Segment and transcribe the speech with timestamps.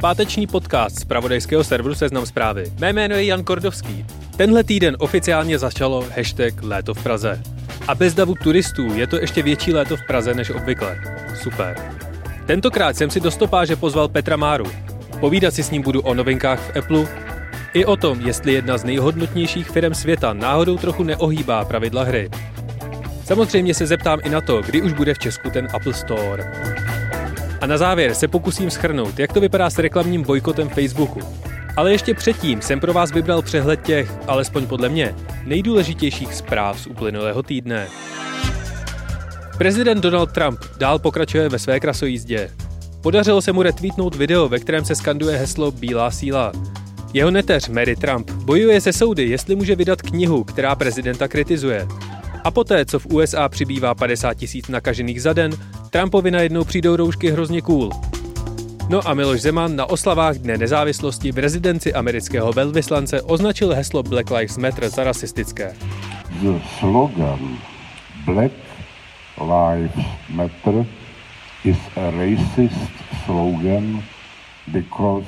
[0.00, 2.72] Páteční podcast z pravodejského serveru Seznam zprávy.
[2.80, 4.06] Mé jméno je Jan Kordovský.
[4.36, 7.42] Tenhle týden oficiálně začalo hashtag Léto v Praze.
[7.88, 11.00] A bez davu turistů je to ještě větší léto v Praze než obvykle.
[11.42, 11.76] Super.
[12.46, 14.64] Tentokrát jsem si do stopáže pozval Petra Máru.
[15.20, 17.06] Povídat si s ním budu o novinkách v Apple,
[17.74, 22.30] i o tom, jestli jedna z nejhodnotnějších firm světa náhodou trochu neohýbá pravidla hry.
[23.24, 26.52] Samozřejmě se zeptám i na to, kdy už bude v Česku ten Apple Store.
[27.60, 31.20] A na závěr se pokusím schrnout, jak to vypadá s reklamním bojkotem Facebooku.
[31.76, 36.86] Ale ještě předtím jsem pro vás vybral přehled těch, alespoň podle mě, nejdůležitějších zpráv z
[36.86, 37.88] uplynulého týdne.
[39.58, 42.50] Prezident Donald Trump dál pokračuje ve své krasojízdě.
[43.02, 46.52] Podařilo se mu retweetnout video, ve kterém se skanduje heslo Bílá síla.
[47.14, 51.86] Jeho neteř Mary Trump bojuje se soudy, jestli může vydat knihu, která prezidenta kritizuje.
[52.44, 55.52] A poté, co v USA přibývá 50 tisíc nakažených za den,
[55.90, 57.90] Trumpovi najednou přijdou roušky hrozně cool.
[58.88, 64.30] No a Miloš Zeman na oslavách Dne nezávislosti v rezidenci amerického velvyslance označil heslo Black
[64.30, 65.76] Lives Matter za rasistické.
[66.42, 67.58] The slogan
[68.24, 68.52] Black
[69.40, 70.86] Lives Matter
[71.64, 72.90] is a racist
[73.24, 74.02] slogan
[74.66, 75.26] because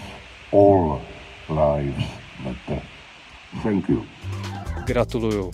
[0.53, 1.01] all
[1.49, 2.05] lives
[2.45, 2.83] matter.
[3.63, 4.05] Thank you.
[4.87, 5.51] Gratuluju.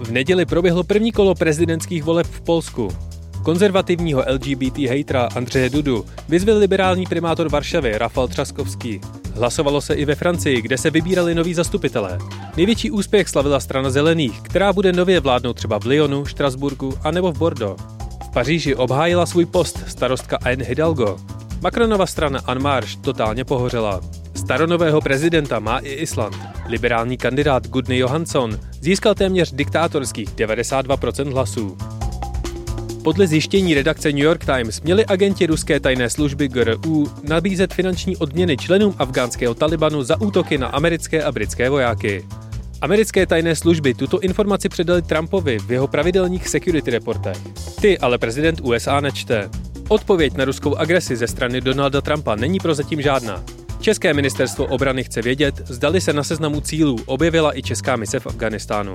[0.00, 3.05] V neděli proběhlo první kolo prezidentských voleb v Polsku.
[3.46, 9.00] Konzervativního LGBT hejtra Andřeje Dudu vyzvil liberální primátor Varšavy Rafal Třaskovský.
[9.34, 12.18] Hlasovalo se i ve Francii, kde se vybírali noví zastupitelé.
[12.56, 17.32] Největší úspěch slavila strana zelených, která bude nově vládnout třeba v Lyonu, Štrasburgu a nebo
[17.32, 17.82] v Bordeaux.
[18.24, 21.16] V Paříži obhájila svůj post starostka Anne Hidalgo.
[21.62, 24.00] Macronova strana En Marche totálně pohořela.
[24.34, 26.36] Staronového prezidenta má i Island.
[26.68, 31.76] Liberální kandidát Gudny Johansson získal téměř diktátorských 92% hlasů.
[33.06, 38.56] Podle zjištění redakce New York Times měli agenti ruské tajné služby GRU nabízet finanční odměny
[38.56, 42.24] členům afgánského Talibanu za útoky na americké a britské vojáky.
[42.80, 47.38] Americké tajné služby tuto informaci předali Trumpovi v jeho pravidelných security reportech.
[47.80, 49.50] Ty ale prezident USA nečte.
[49.88, 53.44] Odpověď na ruskou agresi ze strany Donalda Trumpa není prozatím žádná.
[53.80, 58.26] České ministerstvo obrany chce vědět, zdali se na seznamu cílů objevila i česká mise v
[58.26, 58.92] Afganistánu.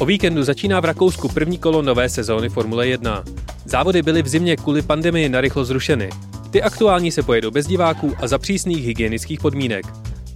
[0.00, 3.24] O víkendu začíná v Rakousku první kolo nové sezóny Formule 1.
[3.64, 6.10] Závody byly v zimě kvůli pandemii narychlo zrušeny.
[6.50, 9.86] Ty aktuální se pojedou bez diváků a za přísných hygienických podmínek.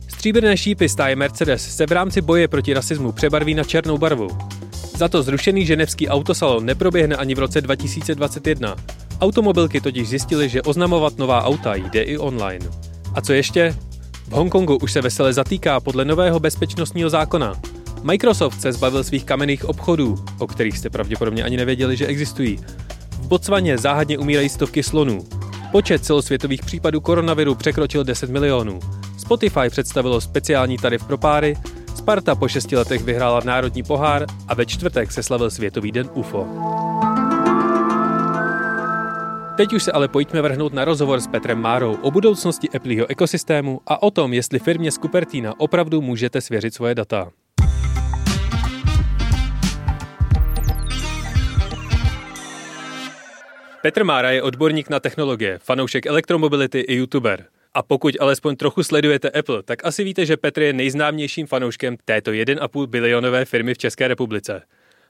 [0.08, 4.28] Stříbrné šípy stáje Mercedes se v rámci boje proti rasismu přebarví na černou barvu.
[4.96, 8.76] Za to zrušený ženevský autosalon neproběhne ani v roce 2021.
[9.20, 12.66] Automobilky totiž zjistily, že oznamovat nová auta jde i online.
[13.14, 13.76] A co ještě?
[14.28, 17.54] V Hongkongu už se vesele zatýká podle nového bezpečnostního zákona.
[18.02, 22.58] Microsoft se zbavil svých kamenných obchodů, o kterých jste pravděpodobně ani nevěděli, že existují.
[23.10, 25.24] V Botswaně záhadně umírají stovky slonů.
[25.72, 28.80] Počet celosvětových případů koronaviru překročil 10 milionů.
[29.18, 31.56] Spotify představilo speciální tarif pro páry,
[31.96, 36.46] Sparta po šesti letech vyhrála národní pohár a ve čtvrtek se slavil Světový den UFO.
[39.56, 43.80] Teď už se ale pojďme vrhnout na rozhovor s Petrem Márou o budoucnosti Appleho ekosystému
[43.86, 47.30] a o tom, jestli firmě z Cupertina opravdu můžete svěřit svoje data.
[53.82, 57.44] Petr Mára je odborník na technologie, fanoušek elektromobility i youtuber.
[57.74, 62.30] A pokud alespoň trochu sledujete Apple, tak asi víte, že Petr je nejznámějším fanouškem této
[62.30, 64.62] 1,5 bilionové firmy v České republice.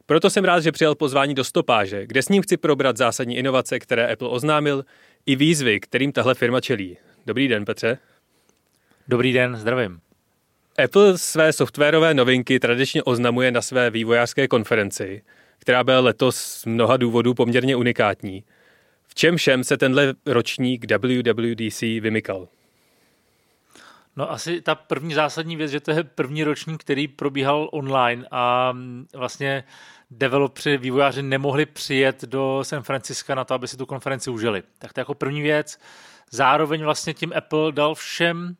[0.06, 3.78] Proto jsem rád, že přijal pozvání do stopáže, kde s ním chci probrat zásadní inovace,
[3.78, 4.84] které Apple oznámil,
[5.26, 6.96] i výzvy, kterým tahle firma čelí.
[7.26, 7.98] Dobrý den, Petře.
[9.08, 10.00] Dobrý den, zdravím.
[10.84, 15.22] Apple své softwarové novinky tradičně oznamuje na své vývojářské konferenci,
[15.58, 18.44] která byla letos z mnoha důvodů poměrně unikátní.
[19.10, 22.48] V čem všem se tenhle ročník WWDC vymykal?
[24.16, 28.74] No asi ta první zásadní věc, že to je první ročník, který probíhal online a
[29.14, 29.64] vlastně
[30.10, 34.62] developři, vývojáři nemohli přijet do San Francisca na to, aby si tu konferenci užili.
[34.78, 35.78] Tak to jako první věc.
[36.30, 38.56] Zároveň vlastně tím Apple dal všem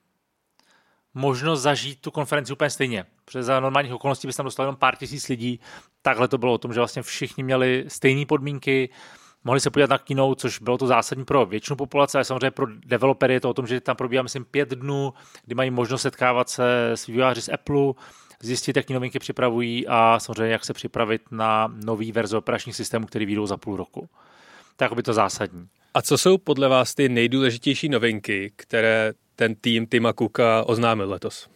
[1.14, 3.05] možnost zažít tu konferenci úplně stejně.
[3.25, 5.61] Protože za normálních okolností by se tam dostalo jenom pár tisíc lidí.
[6.03, 8.88] Takhle to bylo o tom, že vlastně všichni měli stejné podmínky,
[9.44, 12.66] mohli se podívat na kino, což bylo to zásadní pro většinu populace, ale samozřejmě pro
[12.87, 15.12] developery je to o tom, že tam probíhá, myslím, pět dnů,
[15.44, 17.92] kdy mají možnost setkávat se s vývojáři z Apple,
[18.42, 23.26] zjistit, jaký novinky připravují a samozřejmě, jak se připravit na nový verze operačních systémů, který
[23.26, 24.08] vyjdou za půl roku.
[24.76, 25.69] Tak by to zásadní.
[25.94, 31.48] A co jsou podle vás ty nejdůležitější novinky, které ten tým Tima Cooka oznámil letos?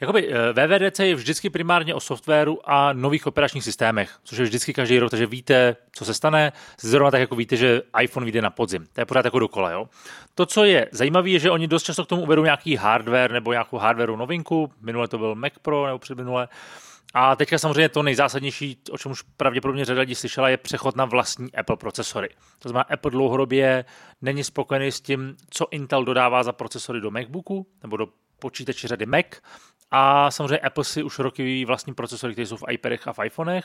[0.00, 4.72] Jakoby eh, VVDC je vždycky primárně o softwaru a nových operačních systémech, což je vždycky
[4.72, 6.52] každý rok, takže víte, co se stane.
[6.80, 8.86] Zrovna tak, jako víte, že iPhone vyjde na podzim.
[8.92, 9.70] To je pořád jako dokola.
[9.70, 9.88] Jo?
[10.34, 13.52] To, co je zajímavé, je, že oni dost často k tomu uvedou nějaký hardware nebo
[13.52, 14.72] nějakou hardwareu novinku.
[14.80, 16.48] Minule to byl Mac Pro nebo předminule.
[17.14, 21.04] A teďka samozřejmě to nejzásadnější, o čem už pravděpodobně řada lidí slyšela, je přechod na
[21.04, 22.28] vlastní Apple procesory.
[22.58, 23.84] To znamená, Apple dlouhodobě
[24.22, 28.06] není spokojený s tím, co Intel dodává za procesory do MacBooku nebo do
[28.38, 29.26] počítače řady Mac
[29.98, 33.24] a samozřejmě Apple si už roky vyvíjí vlastní procesory, které jsou v iPadech a v
[33.24, 33.64] iPhonech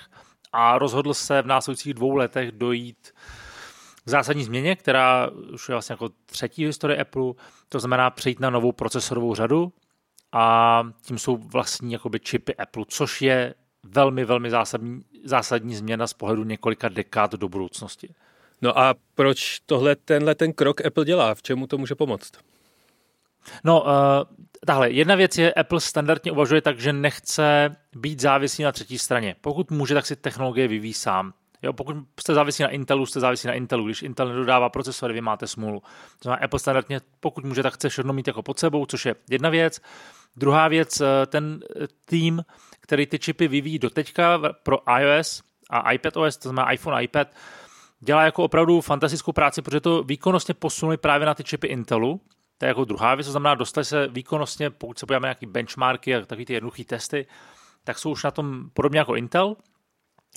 [0.51, 3.13] a rozhodl se v následujících dvou letech dojít
[4.05, 7.33] k zásadní změně, která už je vlastně jako třetí v historii Apple,
[7.69, 9.73] to znamená přejít na novou procesorovou řadu
[10.31, 16.13] a tím jsou vlastní jakoby čipy Apple, což je velmi, velmi zásadní, zásadní změna z
[16.13, 18.13] pohledu několika dekád do budoucnosti.
[18.61, 21.35] No a proč tohle, tenhle ten krok Apple dělá?
[21.35, 22.31] V čemu to může pomoct?
[23.63, 23.89] No, uh,
[24.65, 29.35] tahle, jedna věc je, Apple standardně uvažuje tak, že nechce být závislý na třetí straně.
[29.41, 31.33] Pokud může, tak si technologie vyvíjí sám.
[31.63, 33.85] Jo, pokud jste závislí na Intelu, jste závislí na Intelu.
[33.85, 35.79] Když Intel nedodává procesory, vy máte smůlu.
[35.79, 39.15] To znamená, Apple standardně, pokud může, tak chce všechno mít jako pod sebou, což je
[39.29, 39.81] jedna věc.
[40.35, 42.43] Druhá věc, eh, ten eh, tým,
[42.79, 47.27] který ty čipy vyvíjí do teďka pro iOS a iPadOS, to znamená iPhone a iPad,
[47.99, 52.21] dělá jako opravdu fantastickou práci, protože to výkonnostně posunuli právě na ty čipy Intelu,
[52.61, 55.47] to je jako druhá věc, to znamená, dostali se výkonnostně, pokud se podíváme na nějaké
[55.47, 57.27] benchmarky a takové ty jednoduché testy,
[57.83, 59.55] tak jsou už na tom podobně jako Intel,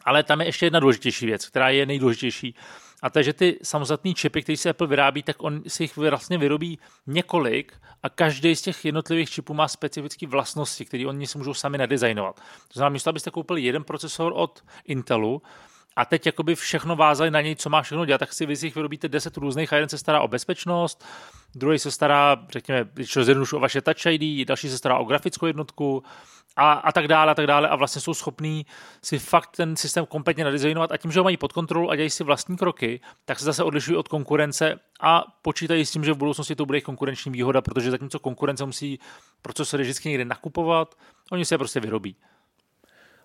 [0.04, 2.54] ale tam je ještě jedna důležitější věc, která je nejdůležitější.
[3.02, 5.96] A to je, že ty samostatné čipy, které si Apple vyrábí, tak on si jich
[5.96, 7.72] vlastně vyrobí několik
[8.02, 12.36] a každý z těch jednotlivých čipů má specifické vlastnosti, které oni si můžou sami nadizajnovat.
[12.68, 15.42] To znamená, místo abyste koupili jeden procesor od Intelu,
[15.96, 18.66] a teď jakoby všechno vázali na něj, co má všechno dělat, tak si vy si
[18.66, 19.72] jich vyrobíte 10 různých.
[19.72, 21.04] A jeden se stará o bezpečnost,
[21.54, 23.16] druhý se stará, řekněme, když
[23.52, 26.02] o vaše Touch ID, další se stará o grafickou jednotku
[26.56, 27.68] a, a tak dále a tak dále.
[27.68, 28.66] A vlastně jsou schopní
[29.02, 30.92] si fakt ten systém kompletně nadizajnovat.
[30.92, 33.64] A tím, že ho mají pod kontrolou a dělají si vlastní kroky, tak se zase
[33.64, 37.62] odlišují od konkurence a počítají s tím, že v budoucnosti to bude jejich konkurenční výhoda,
[37.62, 38.98] protože zatímco konkurence musí
[39.42, 40.94] procesory vždycky někde nakupovat,
[41.30, 42.16] oni se je prostě vyrobí.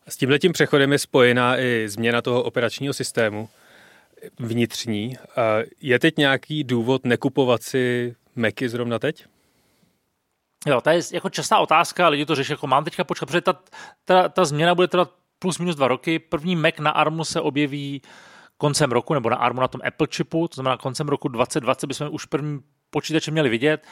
[0.09, 3.49] S tímhletím přechodem je spojená i změna toho operačního systému
[4.39, 5.17] vnitřní.
[5.81, 9.25] Je teď nějaký důvod nekupovat si Macy zrovna teď?
[10.67, 13.59] Jo, to je jako častá otázka, lidi to řeší, jako mám teďka počkat, protože ta,
[14.05, 16.19] ta, ta změna bude trvat plus minus dva roky.
[16.19, 18.01] První Mac na ARMu se objeví
[18.57, 22.07] koncem roku, nebo na ARMu na tom Apple chipu, to znamená koncem roku 2020 bychom
[22.11, 22.59] už první
[22.89, 23.87] počítače měli vidět.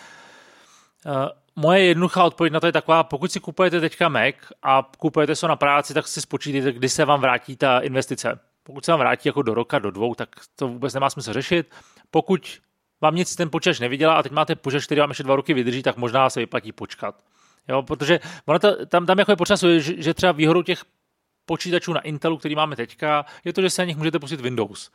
[1.59, 5.47] Moje jednoduchá odpověď na to je taková, pokud si kupujete teďka Mac a kupujete se
[5.47, 8.39] na práci, tak si spočítejte, kdy se vám vrátí ta investice.
[8.63, 11.75] Pokud se vám vrátí jako do roka, do dvou, tak to vůbec nemá smysl řešit.
[12.11, 12.59] Pokud
[13.01, 15.83] vám nic ten počítač nevydělá a teď máte počítač, který vám ještě dva roky vydrží,
[15.83, 17.23] tak možná se vyplatí počkat.
[17.67, 20.81] Jo, protože ono to, tam, tam jako je potřeba, že, že třeba výhodou těch
[21.45, 24.91] počítačů na Intelu, který máme teďka, je to, že se na nich můžete pustit Windows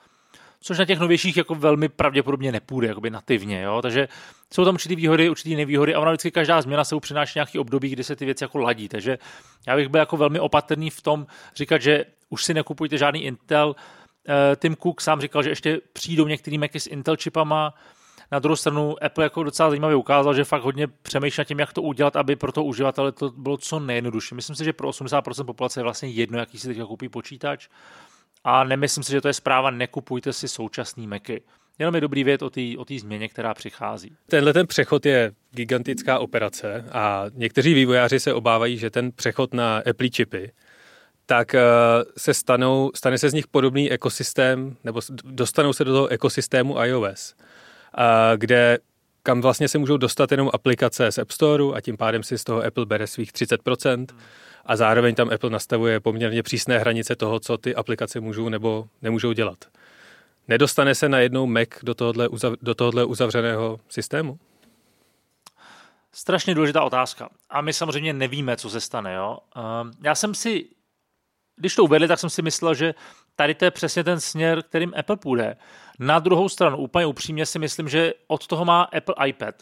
[0.63, 3.83] což na těch novějších jako velmi pravděpodobně nepůjde, jakoby nativně, jo?
[3.83, 4.09] takže
[4.55, 7.91] jsou tam určitý výhody, určitý nevýhody a ona vždycky každá změna se přináší nějaký období,
[7.91, 9.19] kdy se ty věci jako ladí, takže
[9.67, 11.27] já bych byl jako velmi opatrný v tom
[11.57, 13.77] říkat, že už si nekupujte žádný Intel,
[14.29, 17.75] eh, Tim Cook sám říkal, že ještě přijdou některý Macy s Intel čipama,
[18.33, 21.73] na druhou stranu Apple jako docela zajímavě ukázal, že fakt hodně přemýšlí nad tím, jak
[21.73, 24.35] to udělat, aby pro to uživatele to bylo co nejjednodušší.
[24.35, 27.69] Myslím si, že pro 80% populace je vlastně jedno, jaký si teď koupí počítač
[28.45, 31.43] a nemyslím si, že to je zpráva, nekupujte si současný Macy.
[31.79, 34.17] Jenom je dobrý vědět o té o změně, která přichází.
[34.27, 39.83] Tenhle ten přechod je gigantická operace a někteří vývojáři se obávají, že ten přechod na
[39.91, 40.53] Apple čipy
[41.27, 41.61] tak eh,
[42.19, 47.35] se stanou, stane se z nich podobný ekosystém, nebo dostanou se do toho ekosystému iOS,
[48.37, 48.79] kde
[49.23, 52.45] kam vlastně se můžou dostat jenom aplikace z App Store a tím pádem si z
[52.45, 53.97] toho Apple bere svých 30%.
[53.97, 54.21] Hmm
[54.67, 59.33] a zároveň tam Apple nastavuje poměrně přísné hranice toho, co ty aplikace můžou nebo nemůžou
[59.33, 59.59] dělat.
[60.49, 64.39] Nedostane se najednou Mac do tohohle, uzav, do tohohle uzavřeného systému?
[66.13, 67.29] Strašně důležitá otázka.
[67.51, 69.15] A my samozřejmě nevíme, co se stane.
[69.15, 69.39] Jo?
[69.57, 70.69] Ehm, já jsem si,
[71.57, 72.95] když to uvedli, tak jsem si myslel, že
[73.37, 75.57] tady to je přesně ten směr, kterým Apple půjde.
[75.99, 79.55] Na druhou stranu, úplně upřímně si myslím, že od toho má Apple iPad.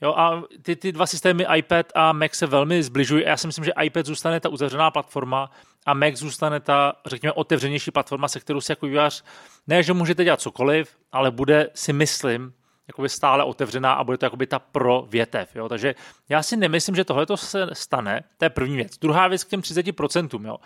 [0.00, 3.24] Jo, a ty, ty dva systémy iPad a Mac se velmi zbližují.
[3.26, 5.50] Já si myslím, že iPad zůstane ta uzavřená platforma
[5.86, 9.24] a Mac zůstane ta, řekněme, otevřenější platforma, se kterou si jako vývář
[9.66, 12.52] ne, že můžete dělat cokoliv, ale bude si myslím,
[12.88, 15.56] jakoby stále otevřená a bude to jakoby ta pro větev.
[15.56, 15.68] Jo?
[15.68, 15.94] Takže
[16.28, 18.24] já si nemyslím, že tohle se stane.
[18.38, 18.98] To je první věc.
[18.98, 20.46] Druhá věc k těm 30%.
[20.46, 20.56] Jo?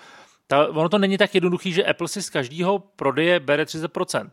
[0.46, 4.24] Ta, ono to není tak jednoduchý, že Apple si z každého prodeje bere 30%.
[4.24, 4.28] Uh,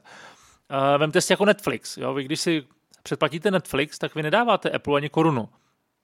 [0.70, 1.98] eh, vemte si jako Netflix.
[1.98, 2.14] Jo?
[2.14, 2.64] Vy když si
[3.04, 5.50] předplatíte Netflix, tak vy nedáváte Apple ani korunu.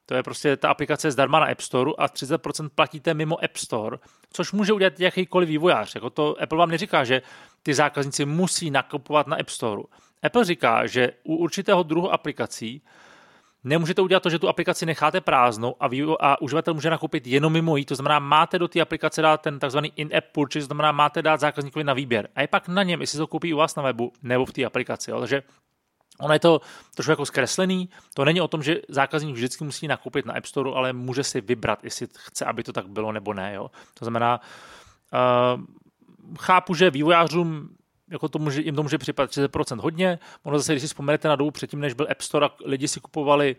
[0.05, 3.97] To je prostě ta aplikace zdarma na App Store a 30% platíte mimo App Store,
[4.33, 5.95] což může udělat jakýkoliv vývojář.
[5.95, 7.21] Jako to Apple vám neříká, že
[7.63, 9.81] ty zákazníci musí nakupovat na App Store.
[10.24, 12.81] Apple říká, že u určitého druhu aplikací
[13.65, 17.53] nemůžete udělat to, že tu aplikaci necháte prázdnou a, vývo- a uživatel může nakoupit jenom
[17.53, 17.86] mimo jí.
[17.86, 21.39] To znamená, máte do té aplikace dát ten takzvaný in-app purchase, to znamená, máte dát
[21.39, 22.29] zákazníkovi na výběr.
[22.36, 24.65] A je pak na něm, jestli to koupí u vás na webu nebo v té
[24.65, 25.12] aplikaci.
[25.12, 25.19] Jo.
[25.19, 25.43] Takže
[26.19, 26.62] Ono je to
[26.95, 27.89] trošku jako zkreslený.
[28.13, 31.41] To není o tom, že zákazník vždycky musí nakoupit na App Store, ale může si
[31.41, 33.53] vybrat, jestli chce, aby to tak bylo nebo ne.
[33.53, 33.72] Jo.
[34.00, 34.39] To znamená,
[35.13, 35.62] uh,
[36.39, 37.69] chápu, že vývojářům
[38.12, 40.19] jako to může, jim to může připadat 30% hodně.
[40.43, 43.00] Ono zase, když si vzpomenete na dobu předtím, než byl App Store a lidi si
[43.00, 43.55] kupovali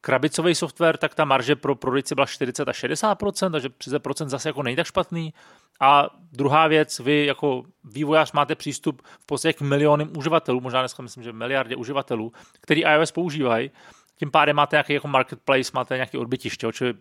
[0.00, 4.62] krabicový software, tak ta marže pro prodejci byla 40 až 60%, takže 30% zase jako
[4.62, 5.34] není tak špatný.
[5.80, 11.02] A druhá věc, vy jako vývojář máte přístup v podstatě k milionům uživatelů, možná dneska
[11.02, 13.70] myslím, že miliardě uživatelů, který iOS používají.
[14.18, 16.94] Tím pádem máte nějaký jako marketplace, máte nějaký odbytiště, čili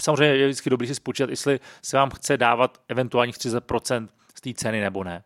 [0.00, 4.54] samozřejmě je vždycky dobrý si spočítat, jestli se vám chce dávat eventuálních 30% z té
[4.54, 5.24] ceny nebo ne.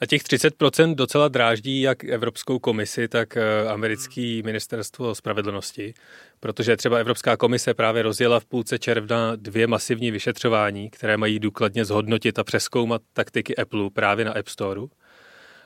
[0.00, 5.94] A těch 30% docela dráždí jak Evropskou komisi, tak eh, americký ministerstvo spravedlnosti,
[6.40, 11.84] protože třeba Evropská komise právě rozjela v půlce června dvě masivní vyšetřování, které mají důkladně
[11.84, 14.80] zhodnotit a přeskoumat taktiky Apple právě na App Store.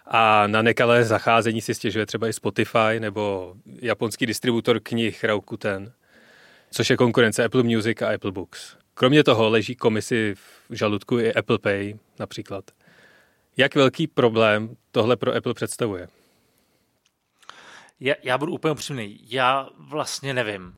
[0.07, 5.93] A na nekalé zacházení si stěžuje třeba i Spotify nebo japonský distributor knih Rakuten,
[6.71, 8.77] což je konkurence Apple Music a Apple Books.
[8.95, 10.35] Kromě toho leží komisi
[10.71, 12.65] v žaludku i Apple Pay například.
[13.57, 16.09] Jak velký problém tohle pro Apple představuje?
[18.01, 19.19] Já, já budu úplně upřímný.
[19.23, 20.75] Já vlastně nevím.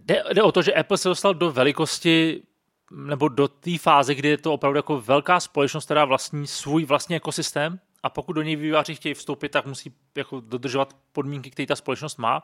[0.00, 2.42] Jde, jde o to, že Apple se dostal do velikosti
[2.90, 7.16] nebo do té fáze, kdy je to opravdu jako velká společnost, která vlastní svůj vlastní
[7.16, 11.76] ekosystém a pokud do něj výváři chtějí vstoupit, tak musí jako dodržovat podmínky, které ta
[11.76, 12.40] společnost má.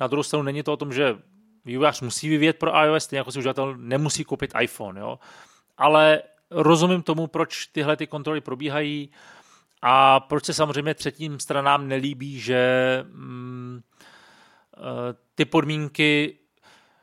[0.00, 1.18] Na druhou stranu není to o tom, že
[1.64, 5.00] vývojář musí vyvíjet pro iOS, stejně jako si uživatel nemusí koupit iPhone.
[5.00, 5.18] Jo?
[5.78, 9.10] Ale rozumím tomu, proč tyhle ty kontroly probíhají
[9.82, 13.80] a proč se samozřejmě třetím stranám nelíbí, že mm,
[14.76, 14.80] eh,
[15.34, 16.38] ty podmínky,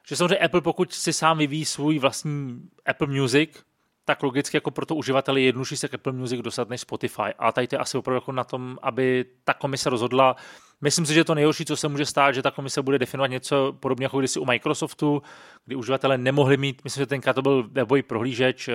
[0.08, 3.64] že samozřejmě Apple, pokud si sám vyvíjí svůj vlastní Apple Music,
[4.06, 7.34] tak logicky jako pro to uživatele je jednodušší se k Apple Music dostat než Spotify.
[7.40, 10.36] A tady to je asi opravdu jako na tom, aby ta komise rozhodla.
[10.84, 13.78] Myslím si, že to nejhorší, co se může stát, že ta komise bude definovat něco
[13.80, 15.22] podobně jako kdysi u Microsoftu,
[15.66, 18.74] kdy uživatelé nemohli mít, myslím, že tenkrát to byl webový prohlížeč, eh,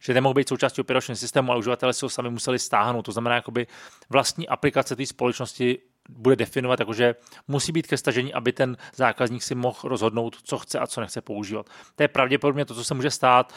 [0.00, 3.02] že nemohli být součástí operačního systému, ale uživatelé si ho sami museli stáhnout.
[3.02, 3.66] To znamená, jakoby
[4.10, 7.14] vlastní aplikace té společnosti bude definovat, jakože
[7.48, 11.20] musí být ke stažení, aby ten zákazník si mohl rozhodnout, co chce a co nechce
[11.20, 11.66] používat.
[11.94, 13.54] To je pravděpodobně to, co se může stát.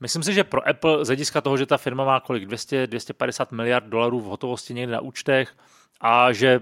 [0.00, 3.52] Myslím si, že pro Apple z hlediska toho, že ta firma má kolik 200, 250
[3.52, 5.54] miliard dolarů v hotovosti někde na účtech
[6.00, 6.60] a že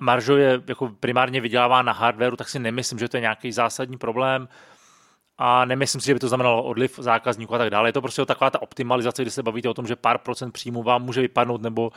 [0.00, 3.98] maržo je jako primárně vydělává na hardwareu, tak si nemyslím, že to je nějaký zásadní
[3.98, 4.48] problém
[5.38, 7.88] a nemyslím si, že by to znamenalo odliv zákazníků a tak dále.
[7.88, 10.82] Je to prostě taková ta optimalizace, kdy se bavíte o tom, že pár procent příjmu
[10.82, 11.90] vám může vypadnout nebo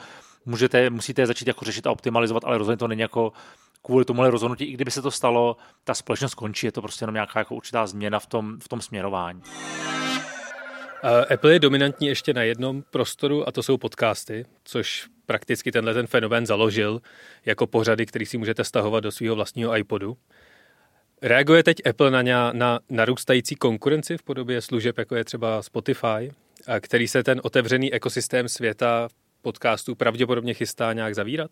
[0.46, 3.34] můžete, musíte začít jako řešit a optimalizovat, ale rozhodně to není jako
[3.82, 7.14] kvůli tomu rozhodnutí, i kdyby se to stalo, ta společnost končí, je to prostě jenom
[7.14, 9.42] nějaká jako určitá změna v tom, v tom směrování.
[11.30, 16.08] Apple je dominantní ještě na jednom prostoru a to jsou podcasty, což prakticky tenhle ten
[16.08, 17.02] fenomén založil
[17.46, 20.18] jako pořady, který si můžete stahovat do svého vlastního iPodu.
[21.22, 26.32] Reaguje teď Apple na, ně, na narůstající konkurenci v podobě služeb, jako je třeba Spotify,
[26.80, 29.10] který se ten otevřený ekosystém světa
[29.42, 31.52] podcastů pravděpodobně chystá nějak zavírat?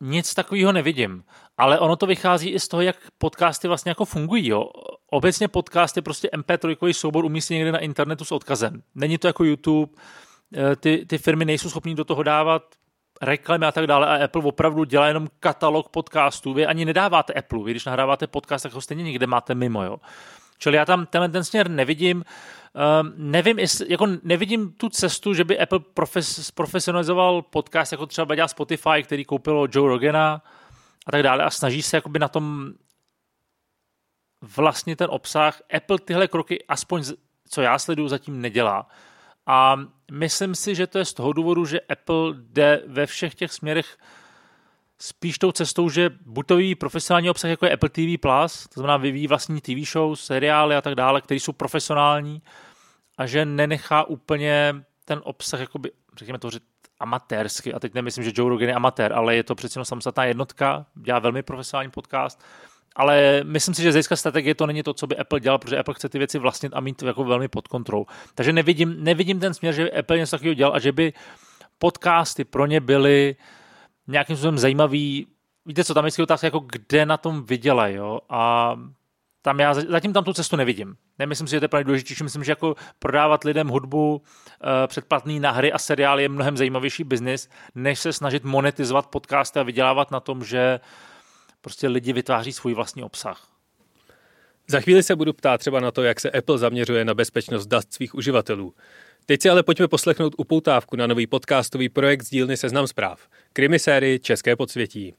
[0.00, 1.24] Nic takového nevidím,
[1.58, 4.48] ale ono to vychází i z toho, jak podcasty vlastně jako fungují.
[4.48, 4.70] Jo.
[5.10, 8.82] Obecně podcast je prostě MP3 soubor umístěný někde na internetu s odkazem.
[8.94, 9.92] Není to jako YouTube,
[10.56, 12.62] e, ty, ty firmy nejsou schopní do toho dávat
[13.22, 16.54] reklamy a tak dále a Apple opravdu dělá jenom katalog podcastů.
[16.54, 19.84] Vy ani nedáváte Apple, vy když nahráváte podcast, tak ho stejně někde máte mimo.
[19.84, 19.96] Jo.
[20.62, 22.24] Čili já tam tenhle ten směr nevidím.
[23.02, 28.34] Um, nevím, jestli, jako nevidím tu cestu, že by Apple profes, profesionalizoval podcast, jako třeba
[28.34, 30.42] dělá Spotify, který koupilo Joe Rogana
[31.06, 32.72] a tak dále a snaží se jakoby na tom
[34.40, 35.62] vlastně ten obsah.
[35.76, 37.04] Apple tyhle kroky, aspoň
[37.48, 38.88] co já sleduju, zatím nedělá.
[39.46, 39.76] A
[40.12, 43.98] myslím si, že to je z toho důvodu, že Apple jde ve všech těch směrech
[45.00, 48.18] spíš tou cestou, že buď to vyvíjí profesionální obsah, jako je Apple TV+,
[48.74, 52.42] to znamená vyvíjí vlastní TV show, seriály a tak dále, které jsou profesionální
[53.18, 56.58] a že nenechá úplně ten obsah, jakoby, řekněme to, že
[57.00, 60.24] amatérsky, a teď nemyslím, že Joe Rogan je amatér, ale je to přece jenom samostatná
[60.24, 62.44] jednotka, dělá velmi profesionální podcast,
[62.96, 65.94] ale myslím si, že z strategie to není to, co by Apple dělal, protože Apple
[65.94, 68.06] chce ty věci vlastnit a mít jako velmi pod kontrolou.
[68.34, 71.12] Takže nevidím, nevidím ten směr, že by Apple něco takového dělal a že by
[71.78, 73.36] podcasty pro ně byly
[74.10, 75.26] nějakým způsobem zajímavý.
[75.66, 78.20] Víte co, tam je otázka, jako kde na tom vydělají, jo?
[78.28, 78.74] A
[79.42, 80.96] tam já zatím tam tu cestu nevidím.
[81.18, 82.24] Nemyslím si, že to je pro nejdůležitější.
[82.24, 84.22] Myslím, že jako prodávat lidem hudbu uh,
[84.86, 89.62] předplatný na hry a seriály je mnohem zajímavější biznis, než se snažit monetizovat podcasty a
[89.62, 90.80] vydělávat na tom, že
[91.60, 93.46] prostě lidi vytváří svůj vlastní obsah.
[94.68, 97.92] Za chvíli se budu ptát třeba na to, jak se Apple zaměřuje na bezpečnost dat
[97.92, 98.74] svých uživatelů.
[99.30, 103.20] Teď si ale pojďme poslechnout upoutávku na nový podcastový projekt z dílny Seznam zpráv.
[103.52, 105.14] Krimi sérii České podsvětí.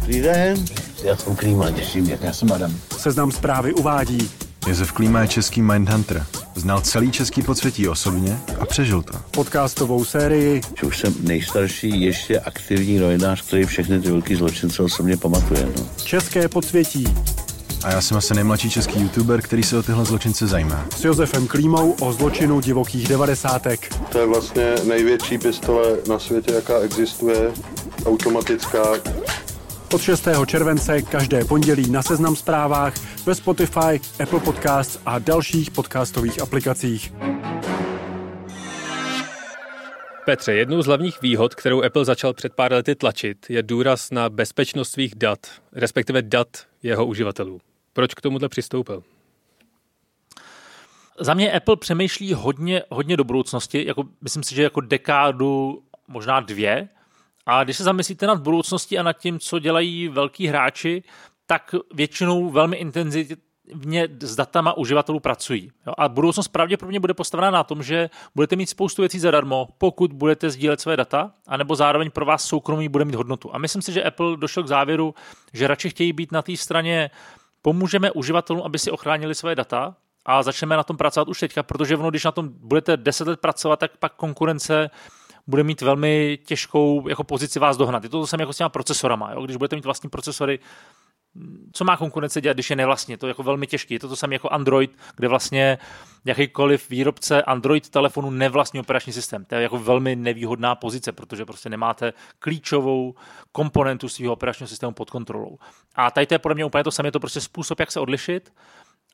[0.00, 0.64] Dobrý den,
[1.04, 2.18] já jsem Klíma, těším mě.
[2.22, 2.76] Já jsem Adam.
[2.98, 4.30] Seznam zprávy uvádí.
[4.68, 6.26] Josef Klíma je český Mindhunter.
[6.54, 9.12] Znal celý český podsvětí osobně a přežil to.
[9.30, 10.60] Podcastovou sérii.
[10.80, 15.66] Že už jsem nejstarší ještě aktivní novinář, který všechny ty velký zločince osobně pamatuje.
[15.78, 15.88] No.
[16.04, 17.04] České podsvětí.
[17.84, 20.84] A já jsem asi nejmladší český youtuber, který se o tyhle zločince zajímá.
[20.96, 23.94] S Josefem Klímou o zločinu divokých devadesátek.
[24.12, 27.52] To je vlastně největší pistole na světě, jaká existuje.
[28.06, 28.82] Automatická,
[29.92, 30.28] od 6.
[30.46, 32.94] července každé pondělí na Seznam zprávách
[33.26, 37.12] ve Spotify, Apple Podcasts a dalších podcastových aplikacích.
[40.26, 44.28] Petře, jednou z hlavních výhod, kterou Apple začal před pár lety tlačit, je důraz na
[44.28, 45.38] bezpečnost svých dat,
[45.72, 46.48] respektive dat
[46.82, 47.60] jeho uživatelů.
[47.92, 49.02] Proč k tomuhle přistoupil?
[51.20, 56.40] Za mě Apple přemýšlí hodně, hodně do budoucnosti, jako, myslím si, že jako dekádu, možná
[56.40, 56.88] dvě,
[57.46, 61.02] a když se zamyslíte nad budoucností a nad tím, co dělají velký hráči,
[61.46, 63.36] tak většinou velmi intenzivně
[64.20, 65.70] s datama uživatelů pracují.
[65.86, 65.92] Jo?
[65.98, 70.50] A budoucnost pravděpodobně bude postavená na tom, že budete mít spoustu věcí zadarmo, pokud budete
[70.50, 73.54] sdílet své data, anebo zároveň pro vás soukromí bude mít hodnotu.
[73.54, 75.14] A myslím si, že Apple došel k závěru,
[75.52, 77.10] že radši chtějí být na té straně,
[77.62, 79.94] pomůžeme uživatelům, aby si ochránili své data,
[80.26, 83.40] a začneme na tom pracovat už teďka, protože ono, když na tom budete 10 let
[83.40, 84.90] pracovat, tak pak konkurence
[85.46, 88.02] bude mít velmi těžkou jako pozici vás dohnat.
[88.02, 89.32] Je to to samé jako s těma procesorama.
[89.32, 89.42] Jo?
[89.42, 90.58] Když budete mít vlastní procesory,
[91.72, 93.16] co má konkurence dělat, když je nevlastní?
[93.16, 93.94] To je jako velmi těžké.
[93.94, 95.78] Je to to samé jako Android, kde vlastně
[96.24, 99.44] jakýkoliv výrobce Android telefonu nevlastní operační systém.
[99.44, 103.14] To je jako velmi nevýhodná pozice, protože prostě nemáte klíčovou
[103.52, 105.58] komponentu svého operačního systému pod kontrolou.
[105.94, 108.00] A tady to je podle mě úplně to samé, je to prostě způsob, jak se
[108.00, 108.52] odlišit.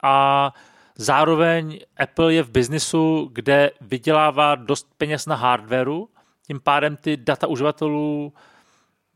[0.02, 0.54] A
[0.96, 6.08] zároveň Apple je v biznisu, kde vydělává dost peněz na hardwareu,
[6.46, 8.32] tím pádem ty data uživatelů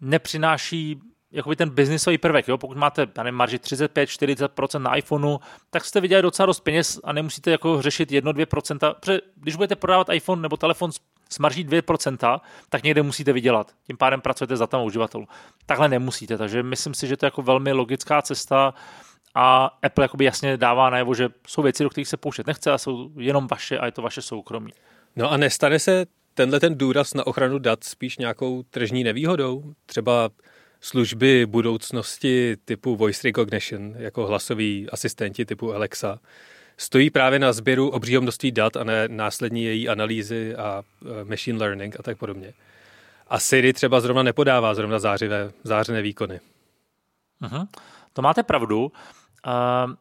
[0.00, 1.00] nepřináší
[1.32, 2.48] jakoby ten biznisový prvek.
[2.48, 2.58] Jo?
[2.58, 5.38] Pokud máte nevím, marži 35-40% na iPhoneu,
[5.70, 8.94] tak jste vydělali docela dost peněz a nemusíte jako řešit 1-2%.
[8.94, 10.90] Protože když budete prodávat iPhone nebo telefon
[11.28, 13.72] s marží 2%, tak někde musíte vydělat.
[13.86, 15.26] Tím pádem pracujete za tam uživatelů.
[15.66, 18.74] Takhle nemusíte, takže myslím si, že to je jako velmi logická cesta
[19.34, 22.78] a Apple jakoby jasně dává najevo, že jsou věci, do kterých se pouštět nechce a
[22.78, 24.72] jsou jenom vaše a je to vaše soukromí.
[25.16, 29.74] No a nestane se tenhle ten důraz na ochranu dat spíš nějakou tržní nevýhodou?
[29.86, 30.30] Třeba
[30.80, 36.18] služby budoucnosti typu voice recognition, jako hlasoví asistenti typu Alexa,
[36.76, 40.82] stojí právě na sběru obřího množství dat a ne následní její analýzy a
[41.20, 42.52] e, machine learning a tak podobně.
[43.28, 46.40] A Siri třeba zrovna nepodává zrovna zářivé, zářené výkony.
[47.42, 47.68] Uh-huh.
[48.12, 48.92] To máte pravdu.
[49.46, 49.94] Uh,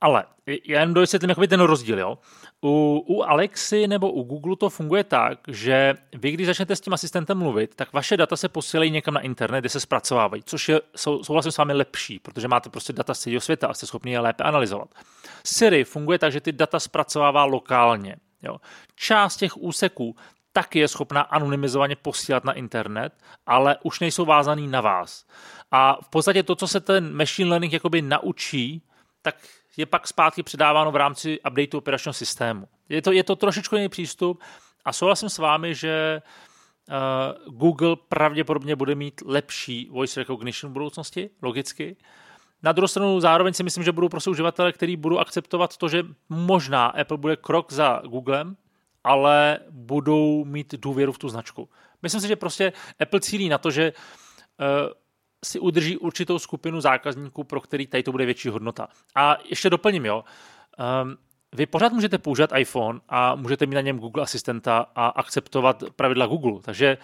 [0.00, 0.24] ale
[0.64, 1.98] já jen dovysvětlím jakoby ten rozdíl.
[1.98, 2.18] Jo?
[2.64, 6.92] U, u Alexy nebo u Google to funguje tak, že vy, když začnete s tím
[6.92, 10.80] asistentem mluvit, tak vaše data se posílají někam na internet, kde se zpracovávají, což je,
[10.96, 14.12] jsou vlastně s vámi lepší, protože máte prostě data z celého světa a jste schopni
[14.12, 14.88] je lépe analyzovat.
[15.44, 18.16] Siri funguje tak, že ty data zpracovává lokálně.
[18.42, 18.56] Jo.
[18.94, 20.16] Část těch úseků
[20.52, 23.12] taky je schopná anonymizovaně posílat na internet,
[23.46, 25.26] ale už nejsou vázaný na vás.
[25.70, 28.82] A v podstatě to, co se ten machine learning jakoby naučí,
[29.22, 29.36] tak
[29.76, 32.68] je pak zpátky předáváno v rámci updateu operačního systému.
[32.88, 34.42] Je to, je to trošičku jiný přístup
[34.84, 36.22] a souhlasím s vámi, že
[36.88, 41.96] uh, Google pravděpodobně bude mít lepší voice recognition v budoucnosti, logicky.
[42.62, 46.02] Na druhou stranu zároveň si myslím, že budou prostě uživatelé, kteří budou akceptovat to, že
[46.28, 48.56] možná Apple bude krok za Googlem,
[49.04, 51.68] ale budou mít důvěru v tu značku.
[52.02, 54.92] Myslím si, že prostě Apple cílí na to, že uh,
[55.44, 58.88] si udrží určitou skupinu zákazníků, pro který tady to bude větší hodnota.
[59.14, 60.24] A ještě doplním, jo.
[61.02, 61.16] Um,
[61.52, 66.26] vy pořád můžete používat iPhone a můžete mít na něm Google asistenta a akceptovat pravidla
[66.26, 66.60] Google.
[66.62, 66.98] Takže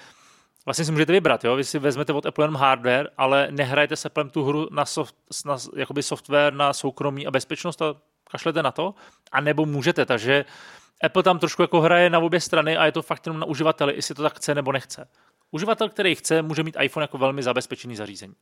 [0.65, 1.57] vlastně si můžete vybrat, jo?
[1.57, 5.15] vy si vezmete od Apple jenom hardware, ale nehrajete s Applem tu hru na, soft,
[5.45, 7.95] na jakoby software, na soukromí a bezpečnost a
[8.31, 8.95] kašlete na to,
[9.33, 10.45] a nebo můžete, takže
[11.05, 13.95] Apple tam trošku jako hraje na obě strany a je to fakt jenom na uživateli,
[13.95, 15.09] jestli to tak chce nebo nechce.
[15.55, 18.35] Uživatel, který chce, může mít iPhone jako velmi zabezpečený zařízení.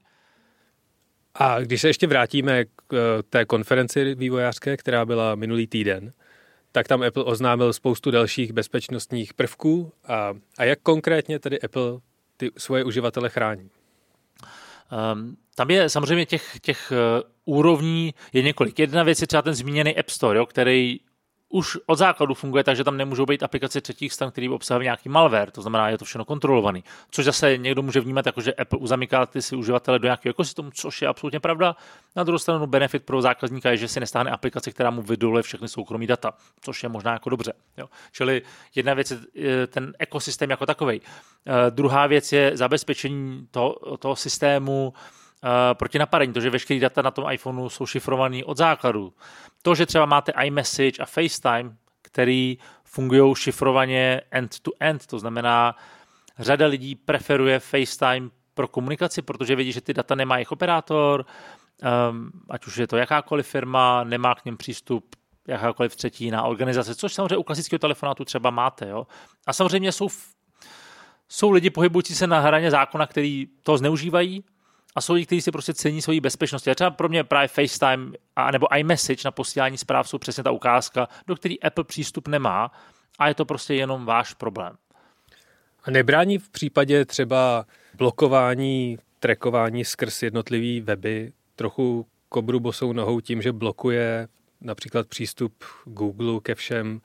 [1.35, 6.13] A když se ještě vrátíme k eh, té konferenci vývojářské, která byla minulý týden,
[6.73, 9.93] tak tam Apple oznámil spoustu dalších bezpečnostních prvků.
[10.05, 12.01] A, a jak konkrétně tedy Apple
[12.37, 13.71] ty svoje uživatele chrání?
[15.15, 18.79] Um, tam je samozřejmě těch, těch uh, úrovní je několik.
[18.79, 21.01] Jedna věc je třeba ten zmíněný App Store, jo, který
[21.53, 25.09] už od základu funguje tak, že tam nemůžou být aplikace třetích stran, které obsahují nějaký
[25.09, 26.85] malware, to znamená, je to všechno kontrolovaný.
[27.11, 30.71] Což zase někdo může vnímat jako, že Apple uzamyká ty si uživatele do nějakého ekosystému,
[30.71, 31.77] což je absolutně pravda.
[32.17, 35.69] Na druhou stranu benefit pro zákazníka je, že si nestáhne aplikace, která mu vydoluje všechny
[35.69, 37.53] soukromí data, což je možná jako dobře.
[37.77, 37.89] Jo.
[38.13, 38.43] Čili
[38.75, 41.01] jedna věc je ten ekosystém jako takový.
[41.01, 44.93] Uh, druhá věc je zabezpečení toho, toho systému,
[45.45, 49.13] Uh, proti napadení, to, že veškeré data na tom iPhoneu jsou šifrované od základu.
[49.63, 55.77] To, že třeba máte iMessage a FaceTime, který fungují šifrovaně end-to-end, to znamená,
[56.39, 61.27] řada lidí preferuje FaceTime pro komunikaci, protože vědí, že ty data nemá jejich operátor,
[62.11, 65.17] um, ať už je to jakákoliv firma, nemá k něm přístup
[65.49, 68.89] jakákoliv třetí jiná organizace, což samozřejmě u klasického telefonátu třeba máte.
[68.89, 69.07] Jo?
[69.47, 70.09] A samozřejmě jsou,
[71.29, 74.45] jsou lidi pohybující se na hraně zákona, který to zneužívají,
[74.95, 76.69] a jsou lidi, kteří si prostě cení svoji bezpečnost.
[76.69, 80.51] A třeba pro mě právě FaceTime a, nebo iMessage na posílání zpráv jsou přesně ta
[80.51, 82.73] ukázka, do který Apple přístup nemá
[83.19, 84.77] a je to prostě jenom váš problém.
[85.85, 93.43] A nebrání v případě třeba blokování, trackování skrz jednotlivý weby trochu kobru bosou nohou tím,
[93.43, 94.29] že blokuje
[94.61, 97.01] například přístup Google ke všem,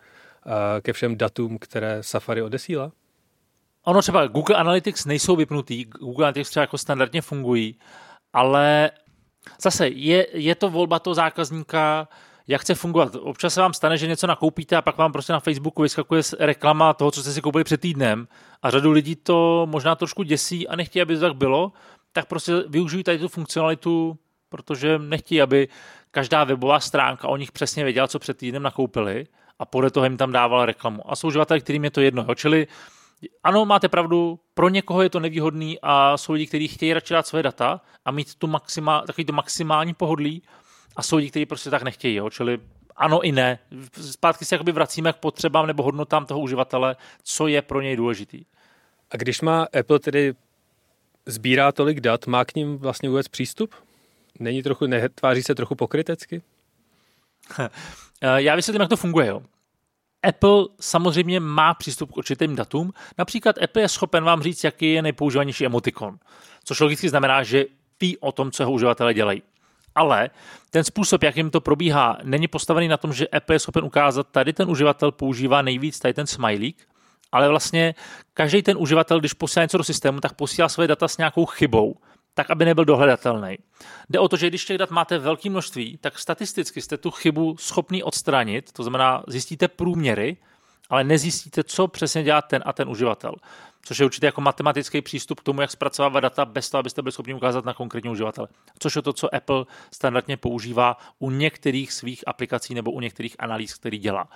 [0.82, 2.92] ke všem datům, které Safari odesílá?
[3.86, 7.80] Ono třeba Google Analytics nejsou vypnutý, Google Analytics třeba jako standardně fungují,
[8.34, 8.92] ale
[9.62, 12.08] zase je, je to volba toho zákazníka,
[12.48, 13.16] jak chce fungovat.
[13.16, 16.94] Občas se vám stane, že něco nakoupíte a pak vám prostě na Facebooku vyskakuje reklama
[16.94, 18.28] toho, co jste si koupili před týdnem
[18.62, 21.72] a řadu lidí to možná trošku děsí a nechtějí, aby to tak bylo,
[22.14, 24.18] tak prostě využijí tady tu funkcionalitu,
[24.50, 25.68] protože nechtějí, aby
[26.12, 29.28] každá webová stránka o nich přesně věděla, co před týdnem nakoupili
[29.60, 31.12] a podle toho jim tam dávala reklamu.
[31.12, 32.26] A jsou uživatelé, kterým je to jedno.
[32.28, 32.36] Jo?
[32.36, 32.68] Čili
[33.44, 37.28] ano, máte pravdu, pro někoho je to nevýhodný a jsou lidi, kteří chtějí radši dát
[37.28, 40.42] své data a mít tu maxima, takový to maximální pohodlí
[40.96, 42.16] a jsou lidi, kteří prostě tak nechtějí.
[42.16, 42.30] Jo?
[42.30, 42.60] Čili
[42.96, 43.60] ano i ne.
[44.02, 48.46] Zpátky se jakoby vracíme k potřebám nebo hodnotám toho uživatele, co je pro něj důležitý.
[49.12, 50.34] A když má Apple tedy
[51.26, 53.76] sbírá tolik dat, má k ním vlastně vůbec přístup?
[54.40, 56.42] Není trochu, netváří se trochu pokrytecky?
[58.36, 59.28] Já vysvětlím, jak to funguje.
[59.28, 59.42] Jo.
[60.28, 62.94] Apple samozřejmě má přístup k určitým datům.
[63.18, 66.18] Například Apple je schopen vám říct, jaký je nejpoužívanější emotikon,
[66.64, 67.66] což logicky znamená, že
[68.02, 69.42] ví o tom, co jeho uživatelé dělají.
[69.96, 70.30] Ale
[70.70, 74.28] ten způsob, jak jim to probíhá, není postavený na tom, že Apple je schopen ukázat,
[74.32, 76.88] tady ten uživatel používá nejvíc tady ten smajlík,
[77.32, 77.96] ale vlastně
[78.34, 81.96] každý ten uživatel, když posílá něco do systému, tak posílá své data s nějakou chybou
[82.36, 83.58] tak aby nebyl dohledatelný.
[84.10, 87.56] Jde o to, že když těch dat máte velké množství, tak statisticky jste tu chybu
[87.60, 90.38] schopný odstranit, to znamená zjistíte průměry,
[90.90, 93.36] ale nezjistíte, co přesně dělá ten a ten uživatel.
[93.86, 97.12] Což je určitě jako matematický přístup k tomu, jak zpracovávat data bez toho, abyste byli
[97.12, 98.48] schopni ukázat na konkrétní uživatele.
[98.80, 103.74] Což je to, co Apple standardně používá u některých svých aplikací nebo u některých analýz,
[103.74, 104.30] který dělá.